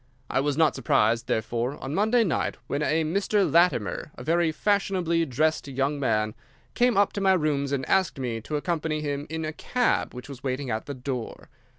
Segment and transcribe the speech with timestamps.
[0.31, 3.45] I was not surprised, therefore, on Monday night when a Mr.
[3.47, 6.33] Latimer, a very fashionably dressed young man,
[6.73, 10.27] came up to my rooms and asked me to accompany him in a cab which
[10.27, 11.49] was waiting at the door.